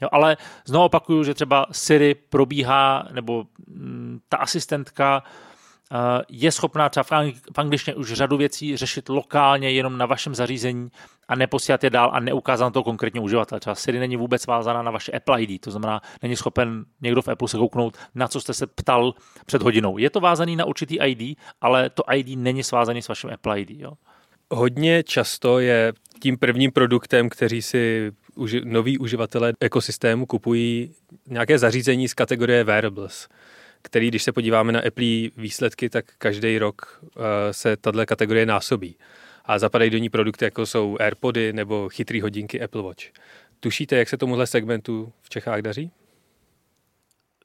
[0.00, 5.22] Jo, ale znovu opakuju, že třeba Siri probíhá, nebo mm, ta asistentka
[6.28, 7.04] je schopná třeba
[7.54, 10.88] v angličtině už řadu věcí řešit lokálně jenom na vašem zařízení
[11.28, 13.60] a neposílat je dál a neukázat to konkrétně uživatel.
[13.60, 17.28] Třeba Siri není vůbec vázaná na vaše Apple ID, to znamená, není schopen někdo v
[17.28, 19.14] Apple se kouknout, na co jste se ptal
[19.46, 19.98] před hodinou.
[19.98, 23.70] Je to vázaný na určitý ID, ale to ID není svázaný s vaším Apple ID.
[23.70, 23.92] Jo?
[24.50, 30.94] Hodně často je tím prvním produktem, který si uži- noví uživatelé ekosystému kupují
[31.26, 33.28] nějaké zařízení z kategorie wearables
[33.82, 35.04] který, když se podíváme na Apple
[35.36, 38.96] výsledky, tak každý rok uh, se tato kategorie násobí.
[39.44, 43.04] A zapadají do ní produkty, jako jsou AirPody nebo chytrý hodinky Apple Watch.
[43.60, 45.90] Tušíte, jak se tomuhle segmentu v Čechách daří?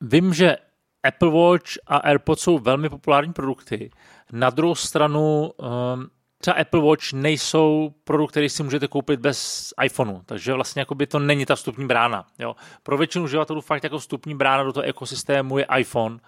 [0.02, 0.58] Vím, že
[1.04, 3.90] Apple Watch a AirPods jsou velmi populární produkty.
[4.32, 6.10] Na druhou stranu um,
[6.42, 11.20] třeba Apple Watch nejsou produkt, který si můžete koupit bez iPhoneu, takže vlastně by to
[11.20, 12.28] není ta vstupní brána.
[12.40, 12.56] Jo.
[12.84, 16.20] Pro většinu uživatelů fakt jako vstupní brána do toho ekosystému je iPhone,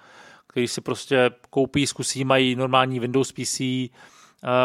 [0.47, 3.89] který si prostě koupí, zkusí, mají normální Windows PC, eh,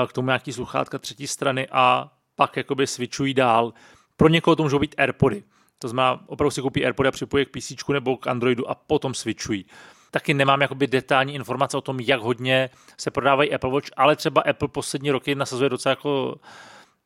[0.06, 3.72] k tomu nějaký sluchátka třetí strany a pak jakoby switchují dál.
[4.16, 5.44] Pro někoho to můžou být AirPody.
[5.78, 9.14] To znamená, opravdu si koupí AirPody a připojí k PC nebo k Androidu a potom
[9.14, 9.64] switchují.
[10.10, 14.40] Taky nemám jakoby detailní informace o tom, jak hodně se prodávají Apple Watch, ale třeba
[14.40, 16.40] Apple poslední roky nasazuje docela jako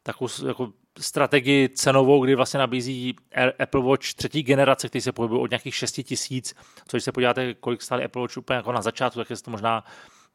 [0.02, 3.16] takovou jako strategii cenovou, kdy vlastně nabízí
[3.58, 6.54] Apple Watch třetí generace, který se pohybuje od nějakých 6 tisíc,
[6.88, 9.84] což se podíváte, kolik stály Apple Watch úplně jako na začátku, tak je to možná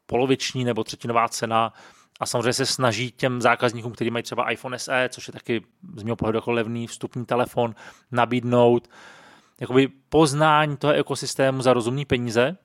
[0.06, 1.72] poloviční nebo třetinová cena.
[2.20, 5.62] A samozřejmě se snaží těm zákazníkům, kteří mají třeba iPhone SE, což je taky
[5.96, 7.74] z mého pohledu jako levný vstupní telefon,
[8.12, 8.88] nabídnout
[9.60, 12.56] jakoby poznání toho ekosystému za rozumné peníze,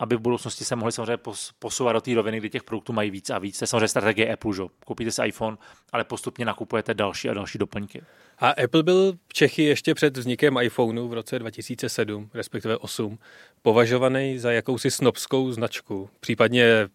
[0.00, 1.22] aby v budoucnosti se mohli samozřejmě
[1.58, 3.58] posouvat do té roviny, kdy těch produktů mají víc a víc.
[3.58, 4.62] To je samozřejmě strategie Apple, že?
[4.84, 5.56] Koupíte si iPhone,
[5.92, 8.02] ale postupně nakupujete další a další doplňky.
[8.38, 13.18] A Apple byl v Čechy ještě před vznikem iPhoneu v roce 2007, respektive 8,
[13.62, 16.88] považovaný za jakousi snobskou značku, případně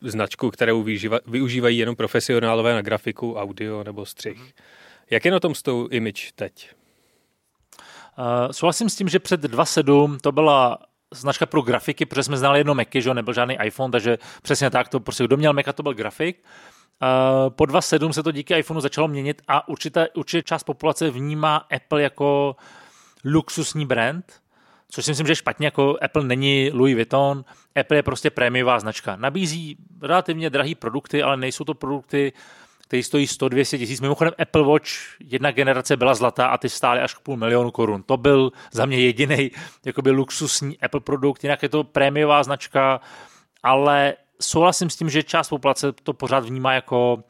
[0.00, 0.82] značku, kterou
[1.26, 4.52] využívají jenom profesionálové na grafiku, audio nebo střih.
[5.10, 6.70] Jak je na tom s tou image teď?
[8.18, 10.78] Uh, souhlasím s tím, že před 2.7 to byla
[11.14, 14.88] značka pro grafiky, protože jsme znali jedno Macy, že nebyl žádný iPhone, takže přesně tak,
[14.88, 16.44] to prostě kdo měl Maca, to byl grafik.
[17.02, 21.56] Uh, po 2.7 se to díky iPhoneu začalo měnit a určitě, určitě část populace vnímá
[21.56, 22.56] Apple jako
[23.24, 24.32] luxusní brand,
[24.90, 27.44] což si myslím, že špatně, jako Apple není Louis Vuitton,
[27.80, 29.16] Apple je prostě prémiová značka.
[29.16, 32.32] Nabízí relativně drahé produkty, ale nejsou to produkty,
[32.88, 34.00] který stojí 100-200 tisíc.
[34.00, 34.88] Mimochodem Apple Watch
[35.20, 38.02] jedna generace byla zlatá a ty stály až k půl milionu korun.
[38.02, 39.50] To byl za mě jediný
[39.84, 43.00] jakoby luxusní Apple produkt, jinak je to prémiová značka,
[43.62, 47.24] ale souhlasím s tím, že část populace to pořád vnímá jako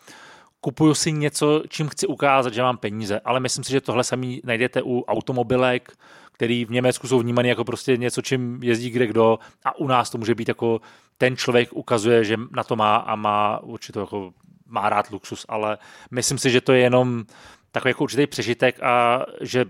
[0.60, 4.40] kupuju si něco, čím chci ukázat, že mám peníze, ale myslím si, že tohle sami
[4.44, 5.92] najdete u automobilek,
[6.32, 10.10] který v Německu jsou vnímaný jako prostě něco, čím jezdí kde kdo a u nás
[10.10, 10.80] to může být jako
[11.18, 14.32] ten člověk ukazuje, že na to má a má určitou jako
[14.68, 15.78] má rád luxus, ale
[16.10, 17.24] myslím si, že to je jenom
[17.72, 19.64] takový jako určitý přežitek a že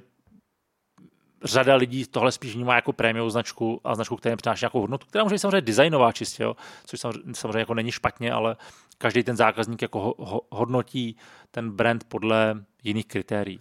[1.45, 5.25] řada lidí tohle spíš vnímá jako prémiovou značku a značku, která přináší nějakou hodnotu, která
[5.25, 7.01] může být samozřejmě designová čistě, jo, což
[7.33, 8.57] samozřejmě, jako není špatně, ale
[8.99, 11.17] každý ten zákazník jako ho, ho, hodnotí
[11.51, 13.61] ten brand podle jiných kritérií.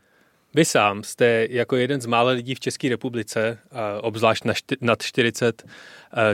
[0.58, 3.60] Vy sám jste jako jeden z mála lidí v České republice,
[4.02, 5.66] obzvlášť na šty, nad 40,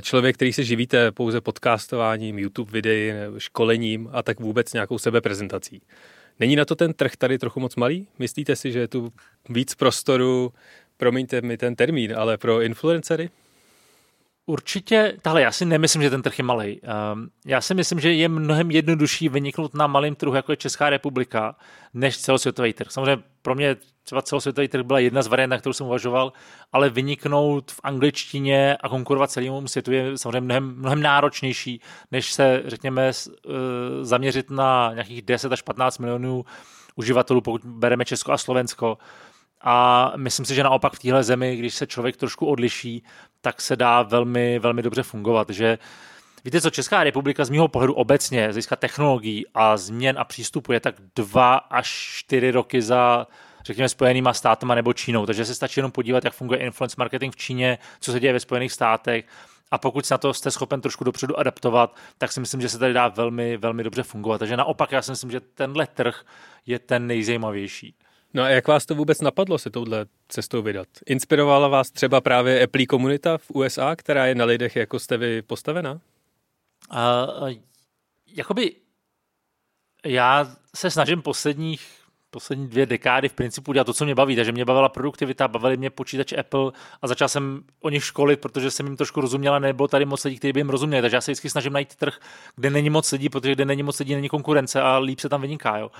[0.01, 5.81] člověk, který se živíte pouze podcastováním, YouTube videí, školením a tak vůbec nějakou sebeprezentací.
[6.39, 8.07] Není na to ten trh tady trochu moc malý?
[8.19, 9.13] Myslíte si, že je tu
[9.49, 10.53] víc prostoru,
[10.97, 13.29] promiňte mi ten termín, ale pro influencery?
[14.45, 16.81] Určitě, tahle, já si nemyslím, že ten trh je malý.
[16.81, 20.89] Um, já si myslím, že je mnohem jednodušší vyniknout na malém trhu, jako je Česká
[20.89, 21.55] republika,
[21.93, 22.91] než celosvětový trh.
[22.91, 26.33] Samozřejmě pro mě třeba celosvětový trh byla jedna z variant, na kterou jsem uvažoval,
[26.71, 32.63] ale vyniknout v angličtině a konkurovat celému světu je samozřejmě mnohem, mnohem náročnější, než se,
[32.65, 33.53] řekněme, uh,
[34.01, 36.45] zaměřit na nějakých 10 až 15 milionů
[36.95, 38.97] uživatelů, pokud bereme Česko a Slovensko.
[39.61, 43.03] A myslím si, že naopak v téhle zemi, když se člověk trošku odliší,
[43.43, 45.49] tak se dá velmi, velmi dobře fungovat.
[45.49, 45.77] Že
[46.45, 50.71] Víte co, Česká republika z mého pohledu obecně, z hlediska technologií a změn a přístupu
[50.71, 53.27] je tak dva až čtyři roky za
[53.65, 55.25] řekněme, Spojenýma státama nebo Čínou.
[55.25, 58.39] Takže se stačí jenom podívat, jak funguje influence marketing v Číně, co se děje ve
[58.39, 59.25] Spojených státech.
[59.71, 62.79] A pokud se na to jste schopen trošku dopředu adaptovat, tak si myslím, že se
[62.79, 64.37] tady dá velmi, velmi dobře fungovat.
[64.37, 66.25] Takže naopak já si myslím, že tenhle trh
[66.65, 67.95] je ten nejzajímavější.
[68.33, 70.87] No a jak vás to vůbec napadlo se touhle cestou vydat?
[71.05, 75.41] Inspirovala vás třeba právě Apple komunita v USA, která je na lidech, jako jste vy
[75.41, 75.99] postavená?
[76.91, 77.49] Uh,
[78.27, 78.75] jakoby
[80.05, 84.35] já se snažím posledních poslední dvě dekády v principu dělat to, co mě baví.
[84.35, 88.71] Takže mě bavila produktivita, bavili mě počítač Apple a začal jsem o nich školit, protože
[88.71, 91.01] jsem jim trošku rozuměla, nebylo tady moc lidí, kteří by jim rozuměli.
[91.01, 92.19] Takže já se vždycky snažím najít trh,
[92.55, 95.41] kde není moc lidí, protože kde není moc lidí, není konkurence a líp se tam
[95.41, 95.77] vyniká.
[95.77, 95.91] Jo.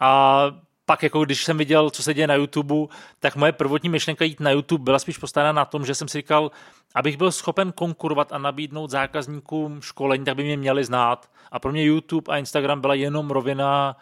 [0.00, 0.44] A
[0.86, 2.74] pak, jako když jsem viděl, co se děje na YouTube,
[3.20, 6.18] tak moje prvotní myšlenka jít na YouTube byla spíš postavena na tom, že jsem si
[6.18, 6.50] říkal,
[6.94, 11.30] abych byl schopen konkurovat a nabídnout zákazníkům školení, tak by mě měli znát.
[11.52, 13.96] A pro mě YouTube a Instagram byla jenom rovina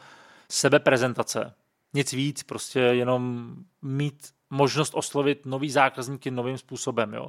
[0.51, 1.55] sebeprezentace.
[1.95, 7.15] Nic víc, prostě jenom mít možnost oslovit nový zákazníky novým způsobem.
[7.15, 7.29] Jo.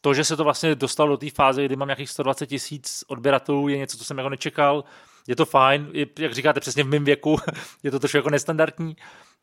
[0.00, 3.68] To, že se to vlastně dostalo do té fáze, kdy mám nějakých 120 tisíc odběratelů,
[3.68, 4.84] je něco, co jsem jako nečekal
[5.28, 7.36] je to fajn, jak říkáte, přesně v mém věku,
[7.82, 8.96] je to trošku jako nestandardní,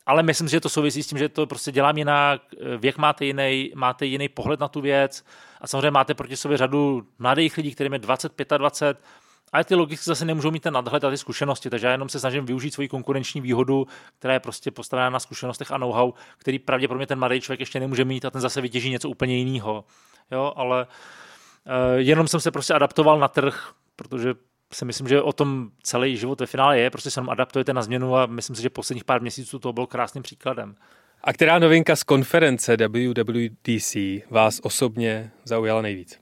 [0.06, 2.42] ale myslím, že to souvisí s tím, že to prostě dělám jinak,
[2.78, 5.24] věk máte jiný, máte jiný pohled na tu věc
[5.60, 9.04] a samozřejmě máte proti sobě řadu mladých lidí, kterým je 20, 25,
[9.52, 12.20] ale ty logicky zase nemůžou mít ten nadhled a ty zkušenosti, takže já jenom se
[12.20, 13.86] snažím využít svoji konkurenční výhodu,
[14.18, 18.04] která je prostě postavená na zkušenostech a know-how, který pravděpodobně ten mladý člověk ještě nemůže
[18.04, 19.84] mít a ten zase vytěží něco úplně jiného.
[20.30, 24.34] Jo, ale uh, jenom jsem se prostě adaptoval na trh, protože
[24.74, 27.82] si myslím, že o tom celý život ve finále je, prostě se jenom adaptujete na
[27.82, 30.74] změnu a myslím si, že posledních pár měsíců to bylo krásným příkladem.
[31.24, 33.96] A která novinka z konference WWDC
[34.30, 36.20] vás osobně zaujala nejvíc?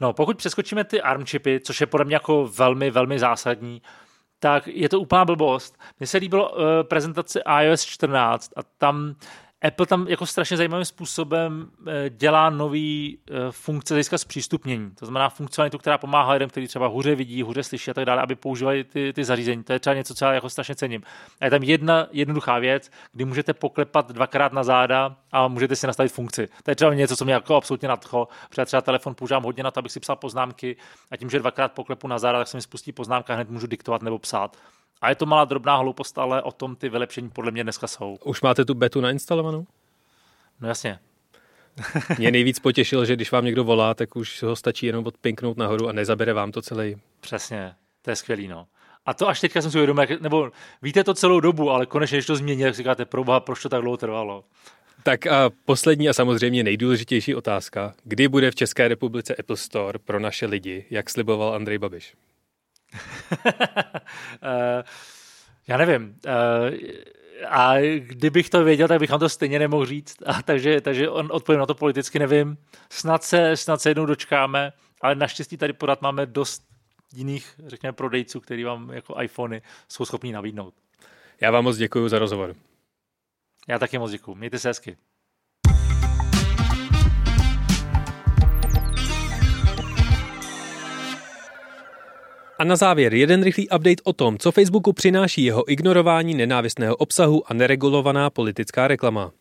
[0.00, 3.82] No, pokud přeskočíme ty ARM čipy, což je podle mě jako velmi, velmi zásadní,
[4.38, 5.78] tak je to úplná blbost.
[6.00, 9.14] Mně se líbilo uh, prezentace iOS 14 a tam
[9.62, 14.90] Apple tam jako strašně zajímavým způsobem eh, dělá nový eh, funkce získat zpřístupnění.
[14.90, 18.22] To znamená funkcionalitu, která pomáhá lidem, kteří třeba hůře vidí, hůře slyší a tak dále,
[18.22, 19.64] aby používali ty, ty zařízení.
[19.64, 21.02] To je třeba něco, co já jako strašně cením.
[21.40, 25.86] A je tam jedna jednoduchá věc, kdy můžete poklepat dvakrát na záda a můžete si
[25.86, 26.48] nastavit funkci.
[26.62, 29.70] To je třeba něco, co mě jako absolutně nadchlo, protože třeba telefon používám hodně na
[29.70, 30.76] to, abych si psal poznámky
[31.10, 34.02] a tím, že dvakrát poklepu na záda, tak se mi spustí poznámka, hned můžu diktovat
[34.02, 34.56] nebo psát.
[35.00, 38.18] A je to malá drobná hloupost, ale o tom ty vylepšení podle mě dneska jsou.
[38.24, 39.66] Už máte tu betu nainstalovanou?
[40.60, 40.98] No jasně.
[42.18, 45.88] Mě nejvíc potěšil, že když vám někdo volá, tak už ho stačí jenom odpinknout nahoru
[45.88, 46.96] a nezabere vám to celý.
[47.20, 48.66] Přesně, to je skvělý, no.
[49.06, 50.50] A to až teďka jsem si uvědomil, nebo
[50.82, 53.80] víte to celou dobu, ale konečně, když to změní, tak říkáte, proboha, proč to tak
[53.80, 54.44] dlouho trvalo.
[55.02, 57.94] Tak a poslední a samozřejmě nejdůležitější otázka.
[58.04, 62.14] Kdy bude v České republice Apple Store pro naše lidi, jak sliboval Andrej Babiš?
[62.92, 64.82] Uh,
[65.68, 66.18] já nevím.
[66.26, 66.76] Uh,
[67.48, 70.16] a kdybych to věděl, tak bych vám to stejně nemohl říct.
[70.26, 72.58] A takže, takže on odpovím na to politicky nevím.
[72.90, 76.62] Snad se, snad se jednou dočkáme, ale naštěstí tady pořád máme dost
[77.12, 80.74] jiných, řekněme, prodejců, který vám jako iPhony jsou schopní nabídnout.
[81.40, 82.54] Já vám moc děkuji za rozhovor.
[83.68, 84.34] Já taky moc děkuji.
[84.34, 84.96] Mějte se hezky.
[92.58, 97.50] A na závěr jeden rychlý update o tom, co Facebooku přináší jeho ignorování nenávistného obsahu
[97.50, 99.32] a neregulovaná politická reklama.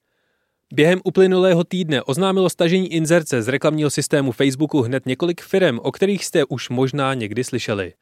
[0.73, 6.25] Během uplynulého týdne oznámilo stažení inzerce z reklamního systému Facebooku hned několik firm, o kterých
[6.25, 7.93] jste už možná někdy slyšeli.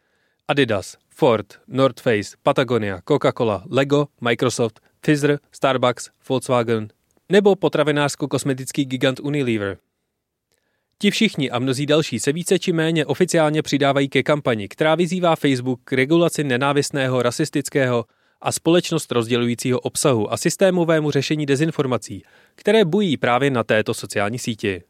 [0.48, 6.88] Adidas, Ford, North Face, Patagonia, Coca-Cola, Lego, Microsoft, Pfizer, Starbucks, Volkswagen
[7.30, 9.78] nebo potravinářsko-kosmetický gigant Unilever.
[11.04, 15.36] Ti všichni a mnozí další se více či méně oficiálně přidávají ke kampani, která vyzývá
[15.36, 18.06] Facebook k regulaci nenávistného, rasistického
[18.42, 22.24] a společnost rozdělujícího obsahu a systémovému řešení dezinformací,
[22.56, 24.82] které bují právě na této sociální síti.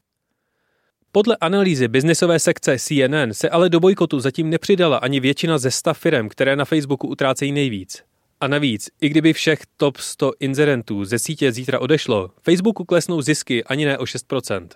[1.11, 5.93] Podle analýzy biznisové sekce CNN se ale do bojkotu zatím nepřidala ani většina ze 100
[5.93, 8.03] firm, které na Facebooku utrácejí nejvíc.
[8.39, 13.63] A navíc, i kdyby všech top 100 inzerentů ze sítě zítra odešlo, Facebooku klesnou zisky
[13.63, 14.67] ani ne o 6%.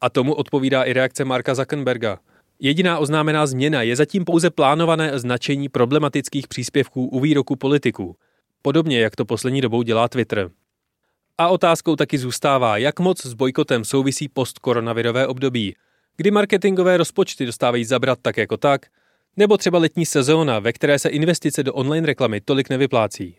[0.00, 2.18] A tomu odpovídá i reakce Marka Zuckerberga.
[2.60, 8.16] Jediná oznámená změna je zatím pouze plánované značení problematických příspěvků u výroku politiků,
[8.62, 10.50] podobně jak to poslední dobou dělá Twitter.
[11.38, 15.74] A otázkou taky zůstává, jak moc s bojkotem souvisí postkoronavirové období,
[16.16, 18.86] kdy marketingové rozpočty dostávají zabrat tak jako tak,
[19.36, 23.36] nebo třeba letní sezóna, ve které se investice do online reklamy tolik nevyplácí.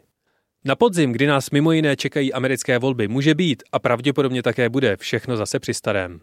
[0.66, 4.98] Na podzim, kdy nás mimo jiné čekají americké volby, může být a pravděpodobně také bude
[4.98, 6.20] všechno zase při starém.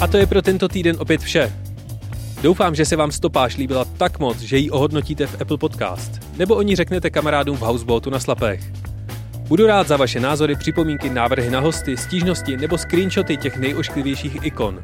[0.00, 1.52] A to je pro tento týden opět vše.
[2.42, 6.54] Doufám, že se vám stopáž líbila tak moc, že ji ohodnotíte v Apple Podcast, nebo
[6.54, 8.60] o ní řeknete kamarádům v Houseboatu na Slapech.
[9.36, 14.80] Budu rád za vaše názory, připomínky, návrhy na hosty, stížnosti nebo screenshoty těch nejošklivějších ikon.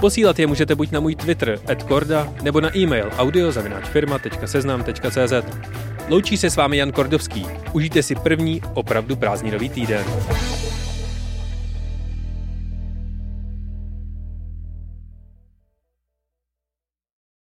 [0.00, 5.32] Posílat je můžete buď na můj Twitter, @korda, nebo na e-mail audiozavináčfirma.seznam.cz.
[6.08, 7.46] Loučí se s vámi Jan Kordovský.
[7.72, 10.04] Užijte si první, opravdu prázdninový týden.